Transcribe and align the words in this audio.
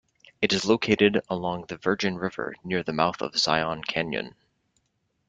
It 0.41 0.51
is 0.51 0.65
located 0.65 1.21
along 1.29 1.65
the 1.67 1.77
Virgin 1.77 2.17
River 2.17 2.55
near 2.63 2.81
the 2.81 2.91
mouth 2.91 3.21
of 3.21 3.37
Zion 3.37 3.83
Canyon. 3.83 4.33